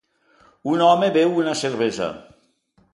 [0.71, 2.13] Un home beu una cervesa.